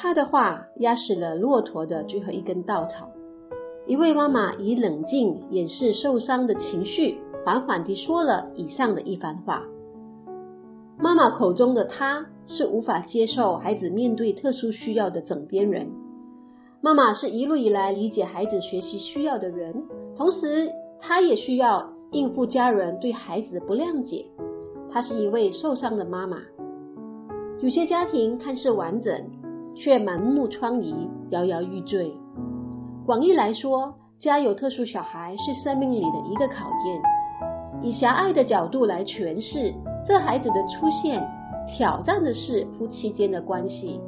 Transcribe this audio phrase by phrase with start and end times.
[0.00, 3.08] 他的话压死了骆驼的最后一根稻草。
[3.84, 9.64] 一位妈妈以冷静掩饰受伤的情绪，缓缓地说了以上的一番话。
[10.98, 15.88] 妈妈口中的她是无法接受孩子面对特殊需要的枕边人。
[16.80, 19.82] 妈妈是一路以来理解孩子学习需要的人，
[20.16, 20.70] 同时
[21.00, 24.26] 她也需要应付家人对孩子不谅解。
[24.92, 26.38] 她是一位受伤的妈妈。
[27.60, 29.12] 有些家庭看似完整，
[29.78, 32.12] 却满目疮痍，摇摇欲坠。
[33.06, 37.00] 广义来说，家有特殊小孩是生命里的一个考验。
[37.80, 39.72] 以狭隘的角度来诠释。
[40.06, 41.22] 这孩子的出现，
[41.76, 44.00] 挑战的是夫妻间的关系。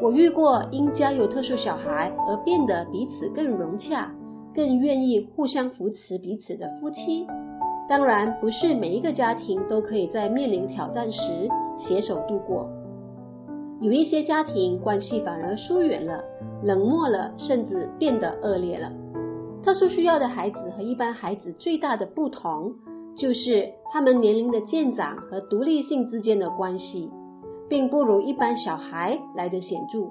[0.00, 4.12] 我遇过因家有特殊小孩而变得彼此更融洽、
[4.54, 7.26] 更愿意互相扶持彼此的夫妻。
[7.88, 12.68] 当然，不是每一个家庭都可以在面临挑战时携手度过。
[13.80, 16.24] 有一些家庭关系反而疏远了、
[16.64, 18.90] 冷漠了，甚至变得恶劣了。
[19.62, 22.72] 特殊需要的孩子和一般孩子最大的不同，
[23.16, 27.08] 就是他们年龄的渐长和独立性之间的关系，
[27.68, 30.10] 并不如一般小孩来得显著。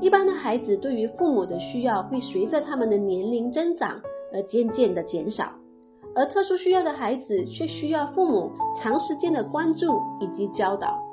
[0.00, 4.00] 一般的孩子对于父母的需要会随着他们的年龄增长
[4.32, 5.52] 而渐渐的减少，
[6.14, 9.86] 而特殊需要的孩子却需要父母长时间的关注
[10.20, 11.03] 以及教导。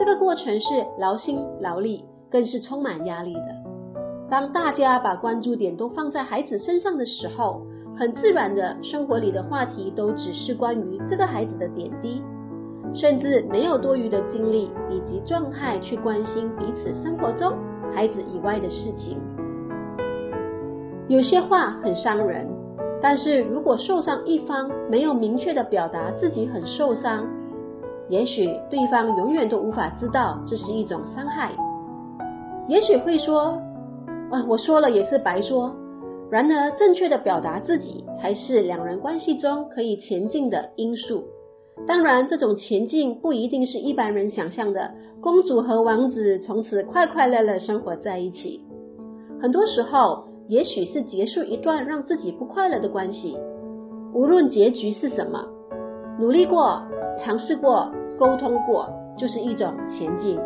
[0.00, 0.66] 这个过程是
[0.98, 3.40] 劳心劳力，更是充满压力的。
[4.30, 7.60] 当大家把关注点都放在孩子身上的时候，
[7.98, 12.22] 很自然的，生活里的话题都只是关于这个孩子的点滴，
[12.94, 17.52] 甚至没有多余的精力以及状态去关心彼此生活中
[17.94, 19.18] 孩子以外的事情。
[21.08, 22.48] 有些话很伤人，
[23.02, 27.26] 但是如果受伤一方没有明确的表达自己很受伤，
[28.10, 31.52] 也许对方永远都无法知道这是一种伤害。
[32.68, 33.58] 也许会说，
[34.30, 35.72] 啊，我说了也是白说。
[36.30, 41.24] 然而，正确的表达自己才是两人关系中可以前进的因素。
[41.86, 48.60] 当然，这种前进不一定是一般人想象的公主和王子从此快快乐乐生活在一起。
[49.40, 53.38] 很多时候，也许是结束一段让自己不快乐的关系。
[54.12, 55.44] 无论结局是什么，
[56.20, 56.82] 努力过、
[57.18, 57.90] 尝试过、
[58.20, 58.86] 沟通过，
[59.16, 60.38] 就是一种前进。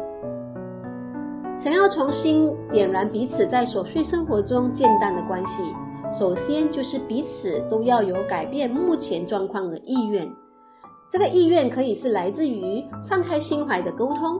[1.59, 5.75] 想要重新点燃彼此在琐碎生活中渐淡的关系，
[6.17, 10.25] 首先就是彼此都要有改变目前状况的意愿。
[11.11, 14.39] 这个意愿可以是来自于放开心怀的沟通，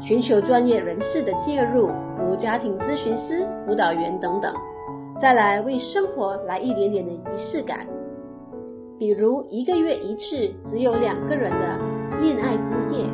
[0.00, 4.52] 寻求专业人士的介入，如家庭咨询师、辅导员等等。
[5.20, 7.86] 再来为生活来一点点的仪式感，
[8.98, 11.87] 比如一个月一次只有两个人的
[12.20, 13.08] 恋爱之夜。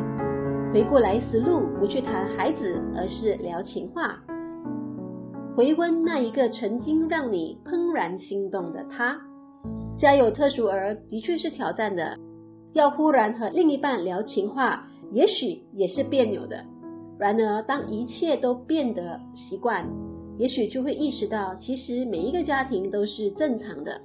[0.72, 4.18] 回过来时路，不去谈孩子，而是聊情话。
[5.54, 9.20] 回温那一个曾经让你怦然心动的他。
[9.98, 12.16] 家有特殊儿的确是挑战的，
[12.72, 16.64] 要忽然和另一半聊情话，也许也是别扭的。
[17.18, 19.86] 然而，当一切都变得习惯，
[20.38, 24.00] 也许就会意识到，其实每一个家庭都是正常的，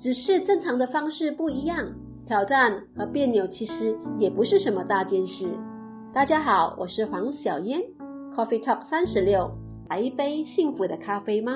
[0.00, 1.94] 只是正常的方式不一样。
[2.26, 5.46] 挑战和别扭其实也不是什么大件事。
[6.14, 7.82] 大家好，我是黄小嫣
[8.34, 9.50] ，Coffee Top 三十六
[9.90, 11.52] 来一杯幸福的咖啡吗？